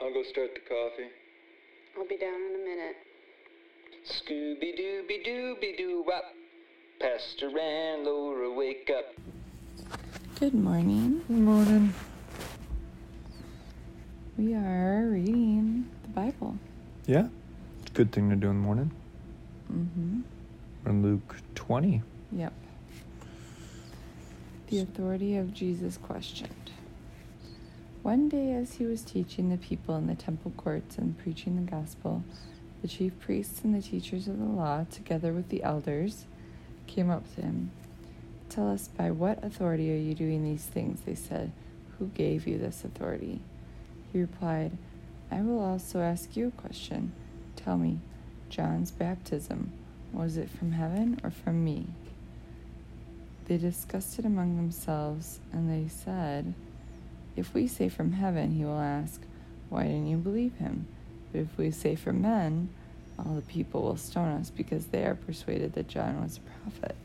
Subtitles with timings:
[0.00, 1.08] I'll go start the coffee.
[1.96, 2.96] I'll be down in a minute.
[4.06, 6.22] Scooby Dooby Dooby Doo Wop.
[7.00, 9.06] Pastor and Laura, wake up.
[10.38, 11.24] Good morning.
[11.26, 11.94] Good morning.
[14.36, 16.56] We are reading the Bible.
[17.06, 17.26] Yeah,
[17.82, 18.92] it's a good thing to do in the morning.
[19.72, 20.20] Mm-hmm.
[20.84, 22.02] We're in Luke 20.
[22.32, 22.52] Yep.
[24.68, 26.70] The authority of Jesus questioned.
[28.08, 31.70] One day, as he was teaching the people in the temple courts and preaching the
[31.70, 32.24] gospel,
[32.80, 36.24] the chief priests and the teachers of the law, together with the elders,
[36.86, 37.70] came up to him.
[38.48, 41.02] Tell us, by what authority are you doing these things?
[41.02, 41.52] They said.
[41.98, 43.42] Who gave you this authority?
[44.10, 44.78] He replied,
[45.30, 47.12] I will also ask you a question.
[47.56, 47.98] Tell me,
[48.48, 49.70] John's baptism,
[50.14, 51.88] was it from heaven or from me?
[53.44, 56.54] They discussed it among themselves, and they said,
[57.38, 59.20] If we say from heaven, he will ask,
[59.68, 60.88] Why didn't you believe him?
[61.30, 62.68] But if we say from men,
[63.16, 66.96] all the people will stone us because they are persuaded that John was a prophet.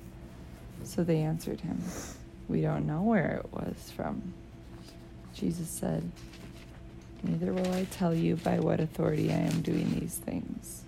[0.84, 1.80] So they answered him,
[2.48, 4.34] We don't know where it was from.
[5.36, 6.10] Jesus said,
[7.22, 10.82] Neither will I tell you by what authority I am doing these things.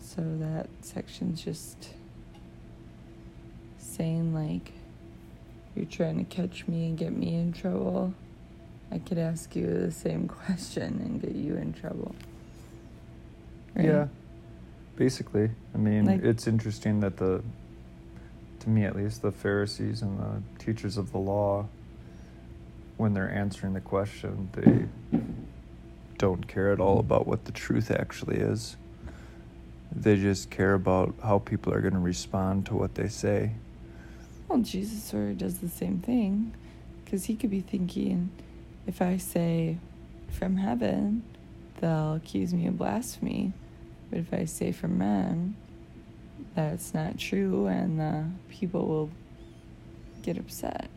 [0.00, 1.90] So that section's just
[3.78, 4.72] saying, like,
[5.76, 8.14] you're trying to catch me and get me in trouble.
[8.90, 12.14] I could ask you the same question and get you in trouble.
[13.74, 13.86] Right?
[13.86, 14.08] Yeah,
[14.96, 15.50] basically.
[15.74, 17.42] I mean, Like- it's interesting that the,
[18.60, 21.68] to me at least, the Pharisees and the teachers of the law,
[22.96, 25.20] when they're answering the question, they
[26.16, 28.76] don't care at all about what the truth actually is.
[29.94, 33.52] They just care about how people are going to respond to what they say.
[34.48, 36.54] Well, Jesus sort of does the same thing
[37.04, 38.30] because he could be thinking,
[38.86, 39.78] if I say
[40.30, 41.24] from heaven,
[41.80, 43.52] they'll accuse me of blasphemy.
[44.10, 45.56] But if I say from men,
[46.54, 49.10] that's not true and the people will
[50.22, 50.88] get upset.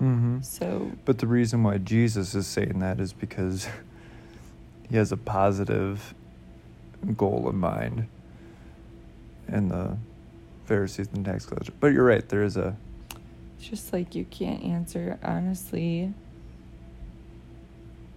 [0.00, 0.42] Mm-hmm.
[0.42, 3.68] So, But the reason why Jesus is saying that is because
[4.88, 6.14] he has a positive
[7.16, 8.08] goal in mind.
[9.46, 9.96] And the
[10.64, 11.74] Pharisees and tax collectors.
[11.80, 12.76] But you're right, there is a
[13.64, 16.12] it's just like you can't answer honestly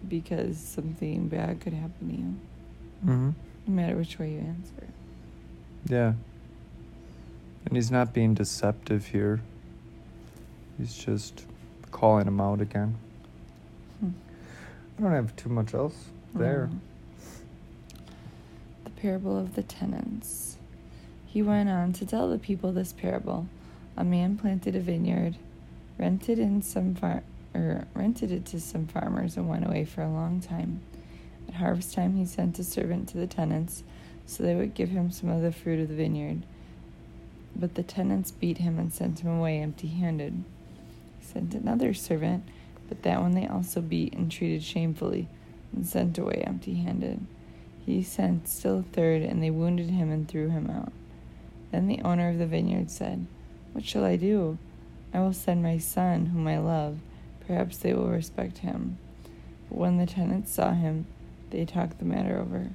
[0.08, 2.36] because something bad could happen to you,
[3.06, 3.30] mm-hmm.
[3.68, 4.88] no matter which way you answer.
[5.86, 6.14] Yeah.
[7.66, 9.42] And he's not being deceptive here.
[10.78, 11.46] He's just
[11.92, 12.96] calling him out again.
[14.00, 14.10] Hmm.
[14.98, 15.96] I don't have too much else
[16.34, 16.70] there.
[16.72, 16.80] Mhm.
[18.84, 20.58] The parable of the tenants.
[21.38, 23.48] He went on to tell the people this parable.
[23.96, 25.36] A man planted a vineyard,
[26.00, 27.22] rented in some far-
[27.54, 30.82] or rented it to some farmers and went away for a long time.
[31.48, 33.84] At harvest time he sent a servant to the tenants
[34.26, 36.42] so they would give him some of the fruit of the vineyard.
[37.56, 40.44] But the tenants beat him and sent him away empty-handed.
[41.20, 42.46] He sent another servant,
[42.90, 45.28] but that one they also beat and treated shamefully
[45.72, 47.24] and sent away empty handed.
[47.86, 50.92] He sent still a third, and they wounded him and threw him out.
[51.72, 53.26] Then the owner of the vineyard said,
[53.74, 54.58] What shall I do?
[55.14, 57.00] I will send my son, whom I love.
[57.46, 58.98] Perhaps they will respect him.
[59.70, 61.06] But when the tenants saw him,
[61.50, 62.70] they talked the matter over.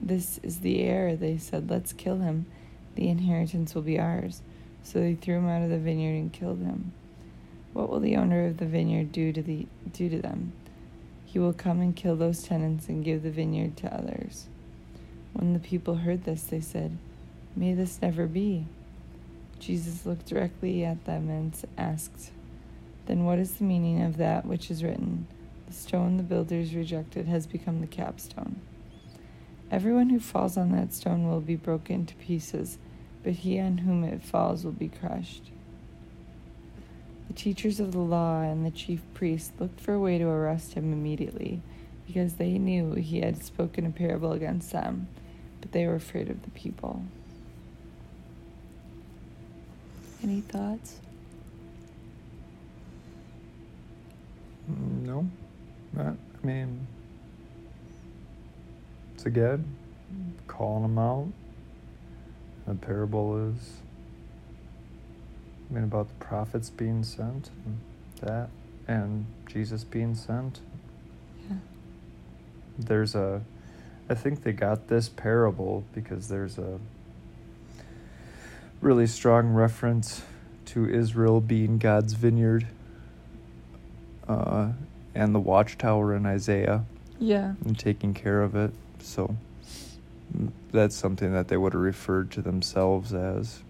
[0.00, 1.70] This is the heir, they said.
[1.70, 2.46] Let's kill him.
[2.94, 4.42] The inheritance will be ours.
[4.82, 6.92] So they threw him out of the vineyard and killed him.
[7.72, 10.52] What will the owner of the vineyard do to the do to them?
[11.24, 14.46] He will come and kill those tenants and give the vineyard to others.
[15.32, 16.98] When the people heard this, they said,
[17.54, 18.66] May this never be.
[19.58, 22.30] Jesus looked directly at them and asked,
[23.06, 25.26] Then what is the meaning of that which is written?
[25.66, 28.60] The stone the builders rejected has become the capstone.
[29.70, 32.78] Everyone who falls on that stone will be broken to pieces,
[33.22, 35.50] but he on whom it falls will be crushed.
[37.28, 40.74] The teachers of the law and the chief priests looked for a way to arrest
[40.74, 41.62] him immediately,
[42.06, 45.08] because they knew he had spoken a parable against them,
[45.60, 47.04] but they were afraid of the people.
[50.22, 51.00] Any thoughts?
[54.70, 55.28] Mm, No,
[55.92, 56.14] not.
[56.42, 56.86] I mean,
[59.14, 59.64] it's again
[60.46, 61.28] calling them out.
[62.66, 63.78] The parable is,
[65.70, 67.80] I mean, about the prophets being sent and
[68.20, 68.48] that,
[68.86, 70.60] and Jesus being sent.
[71.50, 71.56] Yeah.
[72.78, 73.42] There's a,
[74.08, 76.78] I think they got this parable because there's a
[78.82, 80.22] really strong reference
[80.66, 82.66] to Israel being God's vineyard
[84.28, 84.72] uh,
[85.14, 86.84] and the watchtower in Isaiah
[87.18, 87.54] Yeah.
[87.64, 88.72] and taking care of it.
[88.98, 89.36] So
[90.36, 93.60] mm, that's something that they would have referred to themselves as.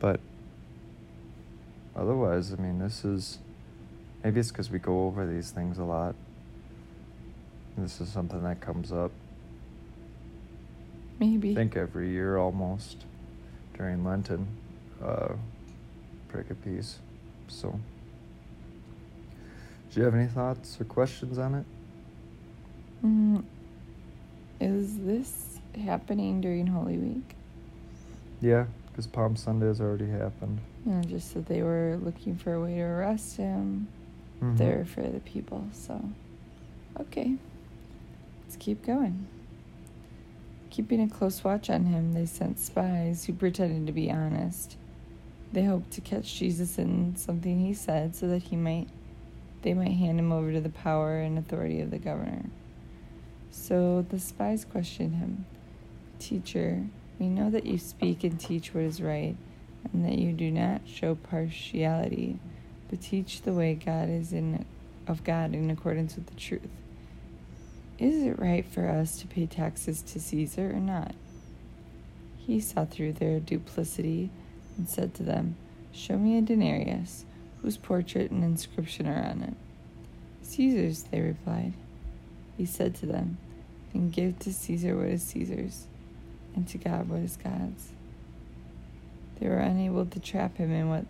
[0.00, 0.20] But
[1.94, 3.38] otherwise, I mean, this is
[4.24, 6.14] maybe it's because we go over these things a lot.
[7.78, 9.12] This is something that comes up,
[11.18, 11.52] Maybe.
[11.52, 13.04] I think, every year almost
[13.76, 14.46] during Lenten
[15.02, 15.34] uh,
[16.64, 16.98] piece
[17.48, 17.78] So,
[19.90, 21.64] do you have any thoughts or questions on it?
[23.04, 23.44] Mm,
[24.60, 27.34] is this happening during Holy Week?
[28.40, 30.60] Yeah, because Palm Sunday has already happened.
[30.84, 33.88] Know, just that they were looking for a way to arrest him
[34.40, 34.56] Mhm.
[34.56, 35.66] there for the people.
[35.72, 36.02] So,
[36.98, 37.36] okay,
[38.42, 39.26] let's keep going.
[40.70, 44.76] Keeping a close watch on him, they sent spies who pretended to be honest.
[45.52, 48.88] They hoped to catch Jesus in something he said so that he might
[49.62, 52.46] they might hand him over to the power and authority of the governor.
[53.50, 55.44] So the spies questioned him.
[56.18, 56.84] Teacher,
[57.18, 59.36] we know that you speak and teach what is right,
[59.92, 62.38] and that you do not show partiality,
[62.88, 64.64] but teach the way God is in
[65.06, 66.79] of God in accordance with the truth.
[68.00, 71.14] Is it right for us to pay taxes to Caesar or not?
[72.38, 74.30] He saw through their duplicity
[74.78, 75.56] and said to them,
[75.92, 77.26] Show me a denarius,
[77.60, 79.54] whose portrait and inscription are on it.
[80.42, 81.74] Caesar's, they replied.
[82.56, 83.36] He said to them,
[83.92, 85.86] Then give to Caesar what is Caesar's,
[86.56, 87.90] and to God what is God's.
[89.38, 91.04] They were unable to trap him in what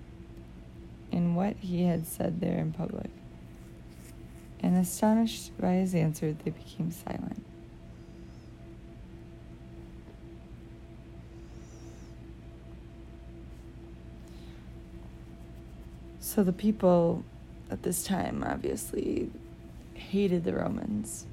[1.12, 3.10] in what he had said there in public.
[4.62, 7.44] And astonished by his answer, they became silent.
[16.20, 17.24] So the people
[17.70, 19.30] at this time obviously
[19.94, 21.26] hated the Romans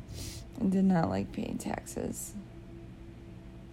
[0.60, 2.34] and did not like paying taxes.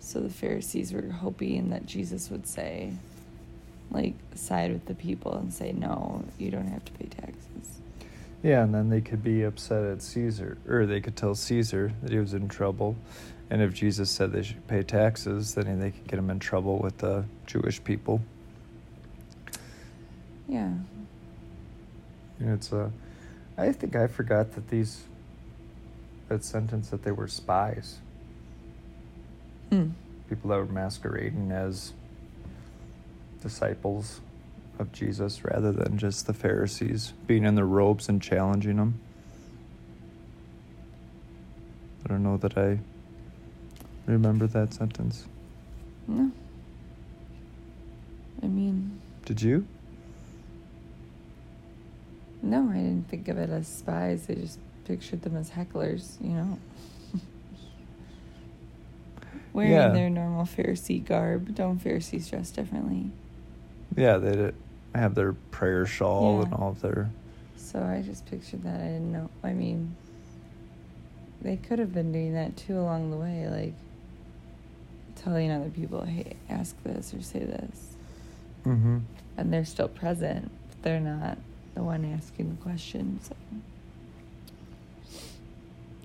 [0.01, 2.93] So the Pharisees were hoping that Jesus would say,
[3.91, 7.81] like, side with the people and say, no, you don't have to pay taxes.
[8.45, 12.13] Yeah, and then they could be upset at Caesar, or they could tell Caesar that
[12.13, 12.95] he was in trouble.
[13.49, 16.79] And if Jesus said they should pay taxes, then they could get him in trouble
[16.79, 18.21] with the Jewish people.
[20.47, 20.73] Yeah.
[22.39, 22.93] And it's a.
[23.57, 25.05] I think I forgot that these.
[26.29, 27.99] That sentence that they were spies,
[29.71, 29.91] Hmm.
[30.29, 31.93] people that were masquerading as
[33.43, 34.21] disciples
[34.79, 38.99] of Jesus rather than just the Pharisees being in their robes and challenging them.
[42.05, 42.79] I don't know that I
[44.07, 45.25] remember that sentence.
[46.07, 46.31] No.
[48.43, 49.67] I mean, Did you?
[52.43, 54.27] no, I didn't think of it as spies.
[54.29, 56.59] I just pictured them as hecklers, you know?
[59.55, 59.89] Wearing Yeah.
[59.89, 61.55] their normal Pharisee garb.
[61.55, 63.11] Don't Pharisees dress differently?
[63.97, 64.53] Yeah, they
[64.95, 67.11] have their prayer shawl and all of their.
[67.57, 68.81] So I just pictured that.
[68.81, 69.31] I didn't know.
[69.43, 69.97] I mean,
[71.41, 73.75] they could have been doing that too along the way, like
[75.17, 77.97] telling other people, hey, ask this or say this.
[78.65, 78.99] Mm-hmm.
[79.37, 81.39] And they're still present, but they're not
[81.75, 83.29] the one asking the questions.
[83.29, 83.37] So.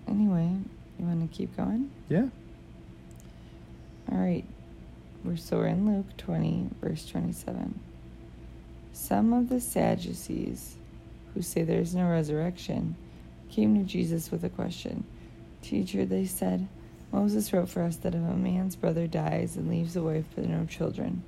[0.08, 0.50] Anyway,
[0.98, 1.92] you want to keep going?
[2.10, 2.28] Yeah.
[4.12, 4.44] All right.
[5.24, 7.80] We're so we're in Luke 20, verse 27.
[8.94, 10.76] Some of the Sadducees,
[11.34, 12.96] who say there is no resurrection,
[13.50, 15.04] came to Jesus with a question.
[15.62, 16.68] Teacher, they said,
[17.12, 20.48] Moses wrote for us that if a man's brother dies and leaves a wife but
[20.48, 21.24] no children,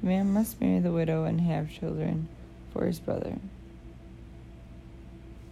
[0.00, 2.28] the man must marry the widow and have children
[2.72, 3.36] for his brother.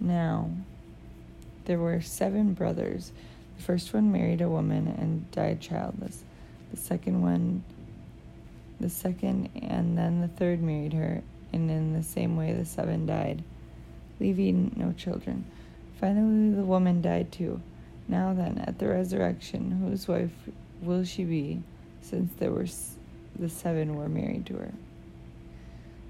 [0.01, 0.51] Now,
[1.67, 3.13] there were seven brothers.
[3.57, 6.23] The first one married a woman and died childless.
[6.71, 7.63] The second one,
[8.83, 11.23] the second, and then the third married her,
[11.53, 13.43] and in the same way the seven died,
[14.21, 15.45] leaving no children.
[15.99, 17.61] Finally, the woman died too.
[18.09, 20.33] Now then, at the resurrection, whose wife
[20.83, 21.63] will she be,
[22.01, 22.67] since there were
[23.39, 24.73] the seven were married to her?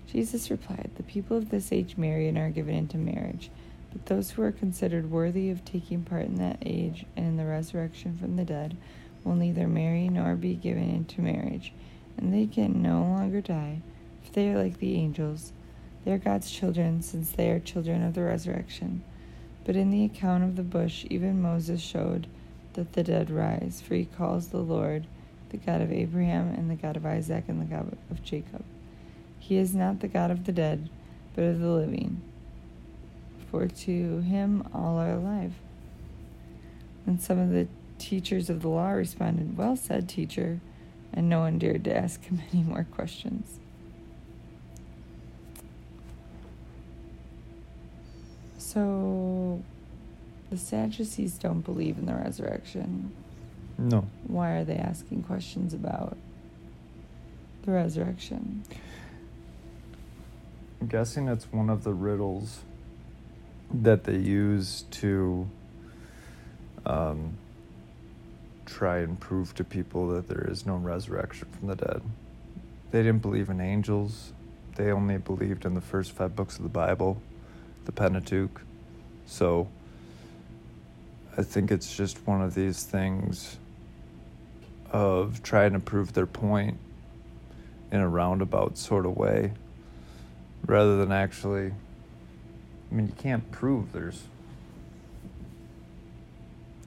[0.06, 3.50] Jesus replied, The people of this age marry and are given into marriage.
[3.92, 7.44] But those who are considered worthy of taking part in that age and in the
[7.44, 8.76] resurrection from the dead
[9.24, 11.72] will neither marry nor be given into marriage,
[12.16, 13.80] and they can no longer die,
[14.22, 15.52] for they are like the angels.
[16.04, 19.02] They are God's children, since they are children of the resurrection.
[19.64, 22.26] But in the account of the bush, even Moses showed
[22.74, 25.06] that the dead rise, for he calls the Lord
[25.50, 28.64] the God of Abraham and the God of Isaac and the God of Jacob.
[29.38, 30.88] He is not the God of the dead,
[31.34, 32.22] but of the living.
[33.50, 35.52] for to him all are alive.
[37.06, 40.60] And some of the teachers of the law responded, Well said, teacher.
[41.12, 43.58] And no one dared to ask him any more questions.
[48.58, 49.62] So,
[50.50, 53.12] the Sadducees don't believe in the resurrection.
[53.76, 54.06] No.
[54.26, 56.16] Why are they asking questions about
[57.64, 58.64] the resurrection?
[60.80, 62.60] I'm guessing it's one of the riddles
[63.72, 65.48] that they use to
[66.84, 67.36] um,
[68.72, 72.02] try and prove to people that there is no resurrection from the dead.
[72.90, 74.32] They didn't believe in angels.
[74.76, 77.20] They only believed in the first five books of the Bible,
[77.84, 78.62] the Pentateuch.
[79.26, 79.68] So
[81.36, 83.58] I think it's just one of these things
[84.90, 86.78] of trying to prove their point
[87.90, 89.52] in a roundabout sort of way
[90.66, 91.72] rather than actually
[92.90, 94.22] I mean you can't prove there's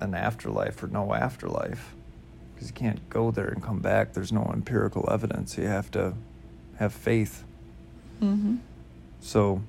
[0.01, 1.95] an afterlife or no afterlife.
[2.53, 4.13] Because you can't go there and come back.
[4.13, 5.57] There's no empirical evidence.
[5.57, 6.13] You have to
[6.77, 7.43] have faith.
[8.21, 8.55] Mm-hmm.
[9.19, 9.61] so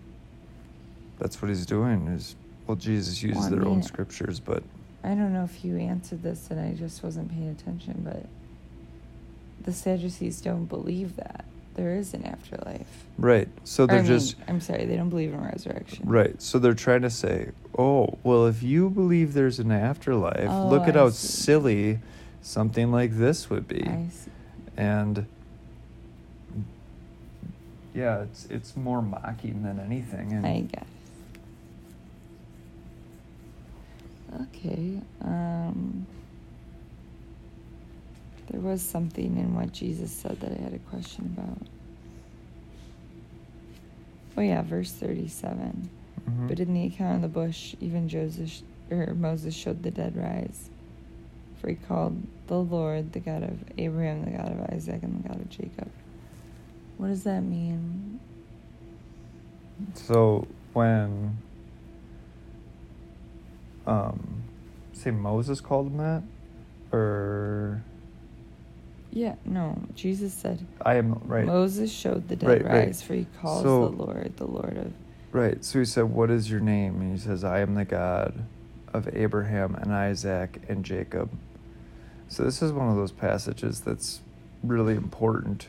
[1.18, 2.36] that's what he's doing is
[2.68, 4.62] well jesus uses Well, I their own scriptures but
[5.06, 8.26] I don't know if you answered this and I just wasn't paying attention, but
[9.64, 11.44] the Sadducees don't believe that
[11.76, 13.04] there is an afterlife.
[13.18, 16.08] right so they're I mean, just I'm sorry, they don't believe in resurrection.
[16.08, 16.40] Right.
[16.40, 20.88] So they're trying to say, oh, well, if you believe there's an afterlife, Oh, look
[20.88, 21.26] at I how see.
[21.26, 21.98] silly
[22.42, 23.82] something like this would be.
[23.86, 24.30] I see.
[24.76, 25.26] And
[27.94, 30.32] yeah, it's it's more mocking than anything.
[30.32, 30.84] And I guess.
[34.42, 35.00] Okay.
[35.22, 36.06] Um,
[38.48, 41.58] there was something in what Jesus said that I had a question about.
[44.36, 45.88] Oh yeah, verse thirty-seven.
[46.28, 46.48] Mhm.
[46.48, 50.70] But in the account of the bush, even Joseph or Moses showed the dead rise.
[51.60, 55.28] For he called the Lord the God of Abraham, the God of Isaac, and the
[55.28, 55.90] God of Jacob.
[56.98, 58.20] What does that mean?
[59.94, 61.38] So when
[63.86, 64.42] um
[64.92, 66.22] say Moses called him that?
[66.92, 67.82] Or
[69.16, 69.80] Yeah, no.
[69.94, 71.46] Jesus said I am right.
[71.46, 72.86] Moses showed the dead Right, right.
[72.88, 74.92] rise, for he calls So- the Lord the Lord of.
[75.32, 75.64] Right.
[75.64, 77.00] So he said, What is your name?
[77.00, 78.44] And he says, I am the God
[78.92, 81.30] of Abraham and Isaac and Jacob.
[82.28, 84.20] So this is one of those passages that's
[84.62, 85.68] really important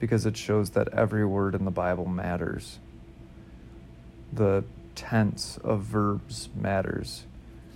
[0.00, 2.80] because it shows that every word in the Bible matters.
[4.32, 4.64] The
[4.96, 7.26] tense of verbs matters.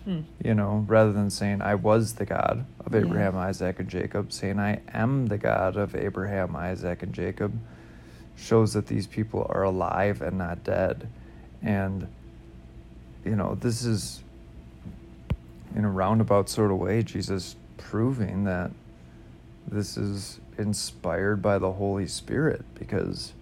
[0.05, 0.21] Hmm.
[0.43, 3.01] You know, rather than saying, I was the God of Yeah.
[3.01, 7.53] Abraham, Isaac, and Jacob, saying, I am the God of Abraham, Isaac, and Jacob
[8.37, 11.07] shows that these people are alive and not dead.
[11.63, 12.09] And,
[13.25, 14.23] you know, this is,
[15.77, 18.71] in a roundabout sort of way, Jesus proving that
[19.69, 23.33] this is inspired by the Holy Spirit because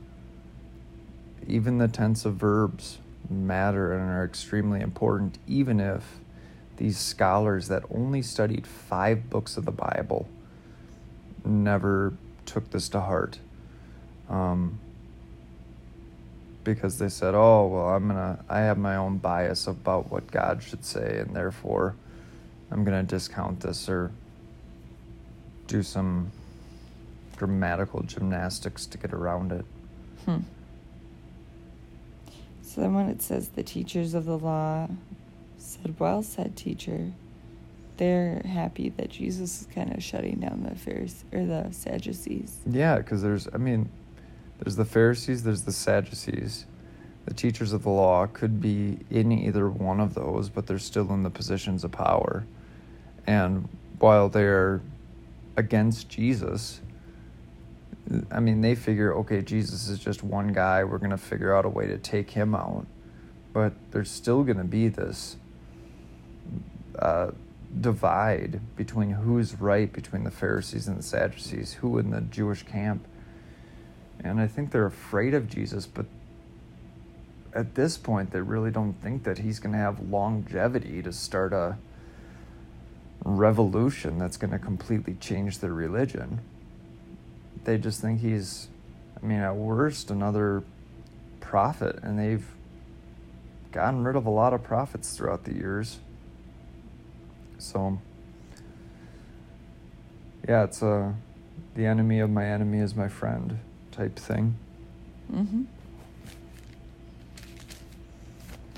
[1.46, 2.98] even the tense of verbs
[3.30, 6.18] matter and are extremely important, even if
[6.78, 10.28] these scholars that only studied five books of the Bible
[11.44, 12.14] never
[12.46, 13.38] took this to heart.
[14.30, 14.78] Um,
[16.64, 20.62] because they said, "Oh, well, I'm gonna, I have my own bias about what God
[20.62, 21.96] should say, and therefore,
[22.70, 24.12] I'm gonna discount this or
[25.66, 26.30] do some
[27.36, 29.64] grammatical gymnastics to get around it."
[30.26, 30.40] Hmm.
[32.62, 34.88] So then, when it says the teachers of the law
[35.58, 37.12] said, "Well said, teacher,"
[37.98, 42.58] they're happy that Jesus is kind of shutting down the Pharisees or the Sadducees.
[42.66, 43.90] Yeah, because there's, I mean,
[44.60, 46.66] there's the Pharisees, there's the Sadducees.
[47.26, 51.12] The teachers of the law could be in either one of those, but they're still
[51.12, 52.46] in the positions of power.
[53.26, 54.80] And while they're
[55.56, 56.80] against Jesus,
[58.30, 60.84] I mean, they figure, okay, Jesus is just one guy.
[60.84, 62.86] We're going to figure out a way to take him out.
[63.52, 65.36] But there's still going to be this
[66.98, 67.30] uh,
[67.80, 73.06] divide between who's right between the Pharisees and the Sadducees, who in the Jewish camp.
[74.22, 76.06] And I think they're afraid of Jesus, but
[77.54, 81.52] at this point, they really don't think that he's going to have longevity to start
[81.52, 81.76] a
[83.24, 86.40] revolution that's going to completely change their religion.
[87.64, 88.68] They just think he's,
[89.20, 90.62] I mean, at worst, another
[91.40, 92.46] prophet, and they've
[93.72, 95.98] gotten rid of a lot of prophets throughout the years.
[97.58, 97.98] So,
[100.48, 101.14] yeah, it's a
[101.74, 103.58] the enemy of my enemy is my friend
[103.92, 104.56] type thing.
[105.32, 105.62] Mm-hmm.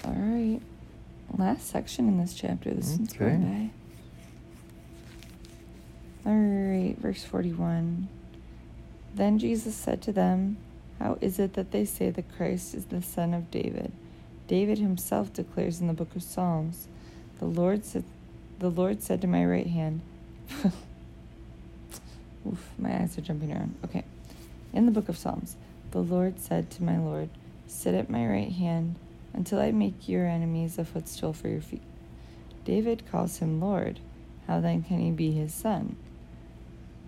[0.05, 0.61] All right.
[1.37, 2.71] Last section in this chapter.
[2.75, 3.19] This one's Okay.
[3.19, 3.71] going
[6.25, 6.31] by.
[6.31, 8.09] All right, verse 41.
[9.15, 10.59] Then Jesus said to them,
[10.99, 13.93] How is it that they say the Christ is the son of David?
[14.47, 16.89] David himself declares in the book of Psalms,
[17.39, 18.05] The Lord said,
[18.61, 20.03] the Lord said to my right hand,
[22.47, 23.75] Oof, my eyes are jumping around.
[23.87, 24.05] Okay.
[24.75, 25.57] In the book of Psalms,
[25.93, 27.31] the Lord said to my Lord,
[27.67, 28.97] Sit at my right hand
[29.33, 31.81] until I make your enemies a footstool for your feet.
[32.67, 33.99] David calls him Lord.
[34.47, 35.97] How then can he be his son?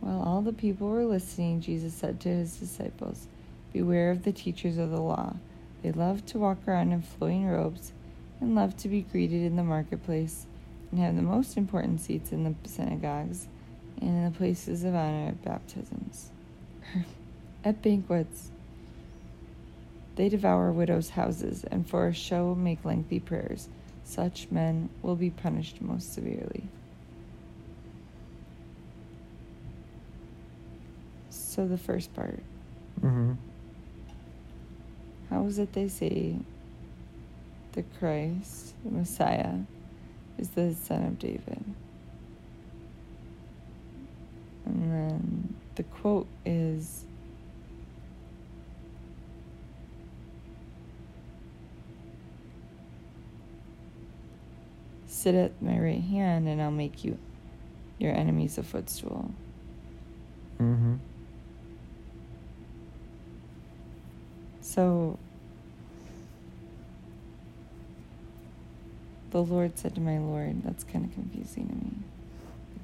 [0.00, 3.26] While all the people were listening, Jesus said to his disciples,
[3.74, 5.34] Beware of the teachers of the law.
[5.82, 7.92] They love to walk around in flowing robes
[8.40, 10.46] and love to be greeted in the marketplace
[10.92, 13.48] and have the most important seats in the synagogues
[14.00, 16.30] and in the places of honor at baptisms.
[17.64, 18.50] at banquets,
[20.16, 23.68] they devour widows' houses and for a show make lengthy prayers.
[24.04, 26.64] Such men will be punished most severely.
[31.30, 32.40] So, the first part
[33.00, 33.32] Mm-hmm.
[35.30, 36.36] how is it they say
[37.72, 39.54] the Christ, the Messiah,
[40.38, 41.64] is the son of David?
[44.64, 47.04] And then the quote is
[55.06, 57.16] Sit at my right hand, and I'll make you
[57.98, 59.30] your enemies a footstool.
[60.60, 60.94] Mm-hmm.
[64.60, 65.18] So
[69.32, 71.92] the Lord said to my Lord, that's kind of confusing to me.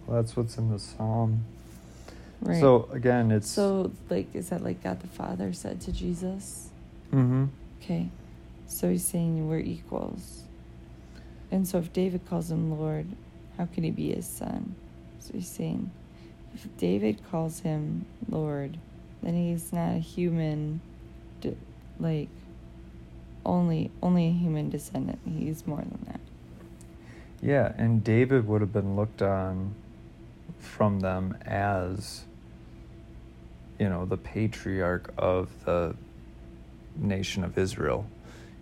[0.07, 1.45] Well, that's what's in the psalm.
[2.40, 2.61] Right.
[2.61, 6.71] So again, it's so like is that like God the Father said to Jesus?
[7.12, 7.47] Mm-hmm.
[7.83, 8.09] Okay.
[8.67, 10.43] So he's saying we're equals.
[11.50, 13.06] And so if David calls him Lord,
[13.56, 14.75] how can he be his son?
[15.21, 15.91] So he's saying
[16.54, 18.78] if David calls him Lord,
[19.23, 20.80] then he's not a human
[22.00, 22.28] like
[23.45, 25.19] only only a human descendant.
[25.26, 26.18] He's more than that.
[27.41, 29.75] Yeah, and David would have been looked on
[30.59, 32.25] from them as,
[33.79, 35.95] you know, the patriarch of the
[36.97, 38.07] nation of Israel.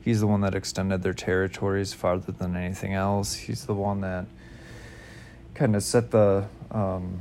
[0.02, 3.34] He's the one that extended their territories farther than anything else.
[3.34, 4.26] He's the one that
[5.54, 7.20] kind of set the um,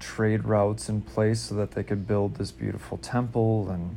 [0.00, 3.96] trade routes in place so that they could build this beautiful temple and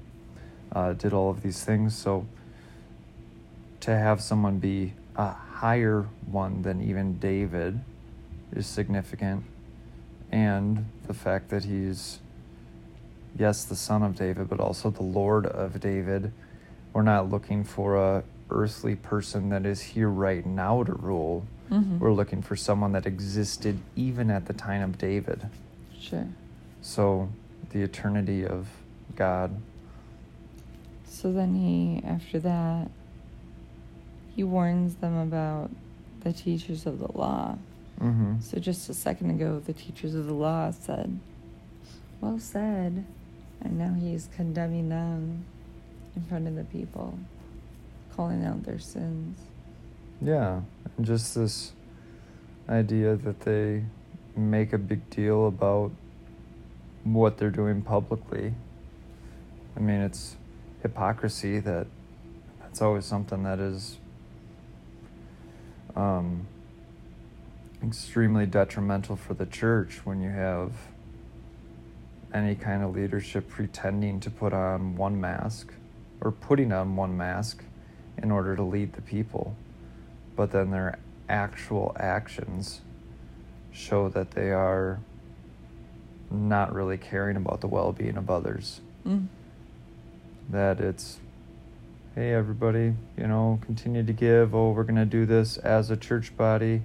[0.71, 1.95] uh, did all of these things.
[1.97, 2.27] So
[3.81, 7.79] to have someone be a higher one than even David
[8.55, 9.43] is significant.
[10.31, 12.19] And the fact that he's,
[13.37, 16.31] yes, the son of David, but also the Lord of David.
[16.91, 21.45] We're not looking for a earthly person that is here right now to rule.
[21.71, 21.99] Mm-hmm.
[21.99, 25.49] We're looking for someone that existed even at the time of David.
[25.99, 26.27] Sure.
[26.81, 27.29] So
[27.69, 28.67] the eternity of
[29.15, 29.55] God.
[31.05, 32.89] So then he, after that,
[34.35, 35.69] he warns them about
[36.21, 37.57] the teachers of the law.
[38.01, 38.39] Mm-hmm.
[38.41, 41.19] So just a second ago, the teachers of the law said,
[42.21, 43.05] Well said.
[43.61, 45.45] And now he's condemning them
[46.15, 47.17] in front of the people,
[48.15, 49.37] calling out their sins.
[50.21, 50.61] Yeah,
[50.97, 51.71] and just this
[52.67, 53.83] idea that they
[54.35, 55.91] make a big deal about
[57.03, 58.53] what they're doing publicly.
[59.75, 60.35] I mean, it's
[60.81, 61.87] hypocrisy that
[62.61, 63.97] that's always something that is
[65.95, 66.47] um,
[67.83, 70.71] extremely detrimental for the church when you have
[72.33, 75.73] any kind of leadership pretending to put on one mask
[76.21, 77.63] or putting on one mask
[78.21, 79.55] in order to lead the people
[80.35, 80.97] but then their
[81.29, 82.81] actual actions
[83.71, 84.99] show that they are
[86.31, 88.81] not really caring about the well being of others.
[89.05, 89.27] Mm.
[90.49, 91.19] That it's,
[92.15, 94.53] hey, everybody, you know, continue to give.
[94.53, 96.83] Oh, we're going to do this as a church body.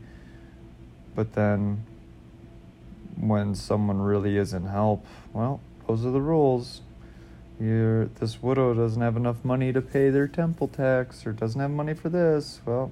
[1.15, 1.85] But then
[3.15, 6.81] when someone really is in help, well, those are the rules.
[7.61, 11.73] You're, this widow doesn't have enough money to pay their temple tax or doesn't have
[11.73, 12.63] money for this.
[12.65, 12.91] Well,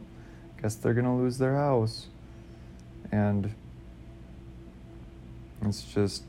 [0.61, 2.09] guess they're going to lose their house.
[3.11, 3.55] And
[5.65, 6.25] it's just,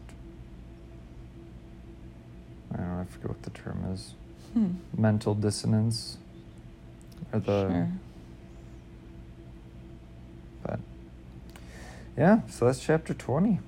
[2.73, 4.13] I don't know, I forget what the term is.
[4.57, 4.71] Hmm.
[4.97, 6.17] Mental dissonance.
[7.31, 7.91] Or the, Sure.
[10.63, 10.79] but
[12.17, 13.59] yeah, so that's chapter 20.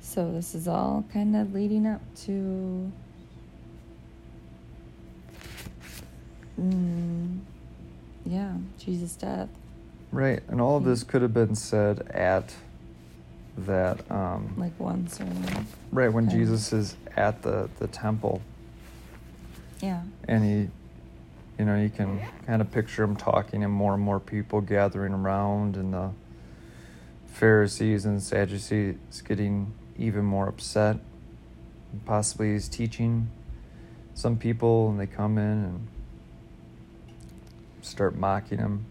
[0.00, 2.92] So this is all kind of leading up to
[6.60, 7.40] mm,
[8.78, 9.48] Jesus' death.
[10.12, 12.54] Right, and all of this could have been said at
[13.58, 15.66] that um, Like one sermon.
[15.92, 16.38] right when Okay.
[16.38, 18.42] Jesus is at the the temple
[19.80, 20.02] Yeah.
[20.28, 20.68] and he
[21.58, 25.14] you know you can kind of picture him talking and more and more people gathering
[25.14, 26.10] around and the
[27.28, 30.98] pharisees and sadducees getting even more upset
[31.92, 33.28] and possibly he's teaching
[34.14, 35.88] some people and they come in and
[37.82, 38.84] start mocking him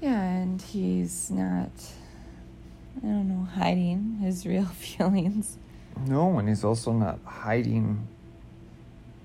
[0.00, 1.70] Yeah, and he's not,
[2.98, 5.58] I don't know, hiding his real feelings.
[6.06, 8.06] no and he's also not hiding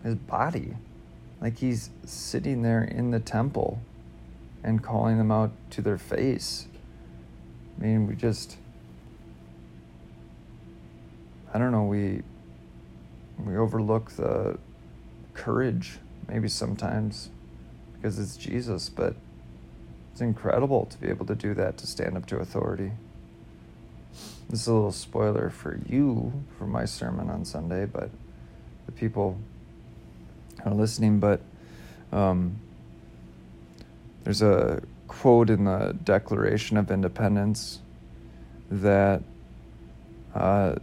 [0.04, 0.74] his body.
[1.42, 3.80] Like he's sitting there in the temple
[4.64, 6.68] and calling them out to their face.
[7.80, 8.58] I mean we just
[11.54, 12.22] i don't know we
[13.46, 14.58] we overlook the
[15.34, 17.30] courage maybe sometimes
[17.94, 19.16] because it's jesus but
[20.12, 22.92] it's incredible to be able to do that to stand up to authority
[24.50, 28.10] this is a little spoiler for you for my sermon on sunday but
[28.86, 29.38] the people
[30.66, 31.42] are listening but
[32.12, 32.58] um,
[34.24, 37.80] there's a quote in the declaration of independence
[38.70, 39.22] that
[40.36, 40.76] uh,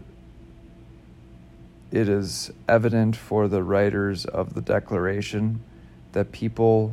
[1.94, 5.62] it is evident for the writers of the Declaration
[6.11, 6.92] that people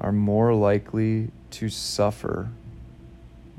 [0.00, 2.48] are more likely to suffer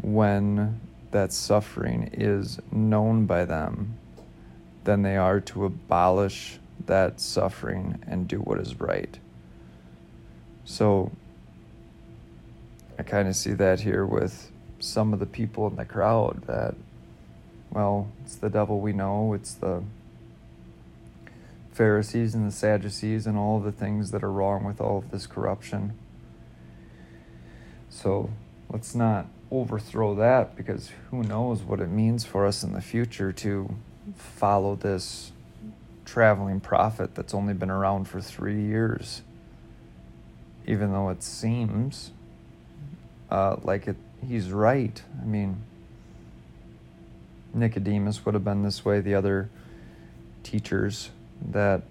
[0.02, 0.80] when
[1.12, 3.98] that suffering is known by them
[4.84, 9.20] than they are to abolish that suffering and do what is right.
[10.66, 11.12] So
[13.00, 16.76] I kind of see that here with some of the people in the crowd that,
[17.72, 19.84] well, it's the devil we know, it's the
[21.72, 25.28] Pharisees and the Sadducees and all the things that are wrong with all of this
[25.28, 25.98] corruption.
[27.90, 28.32] So
[28.70, 33.32] let's not overthrow that because who knows what it means for us in the future
[33.32, 33.74] to
[34.16, 35.32] follow this
[36.06, 39.22] traveling prophet that's only been around for three years.
[40.66, 42.12] Even though it seems
[43.30, 45.02] uh, like it, he's right.
[45.22, 45.62] I mean,
[47.54, 49.00] Nicodemus would have been this way.
[49.00, 49.50] The other
[50.44, 51.10] teachers
[51.42, 51.84] that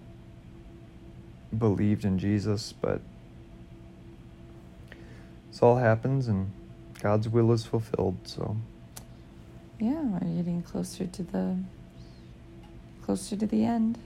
[1.56, 3.00] believed in Jesus, but
[5.50, 6.50] this all happens and
[7.06, 8.16] God's will is fulfilled.
[8.24, 8.56] So,
[9.78, 11.56] Yeah, we're getting closer to the
[13.04, 13.96] closer to the end.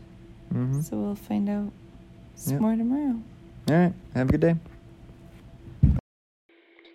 [0.52, 0.82] mhm.
[0.84, 1.72] So we'll find out
[2.34, 2.60] some Yep.
[2.60, 3.16] more tomorrow.
[3.70, 3.94] all right.
[4.14, 4.56] Have a good day.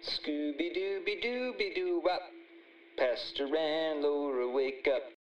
[0.03, 2.21] Scooby Dooby Dooby Doo Wop.
[2.99, 5.14] Pastor and Laura wake up.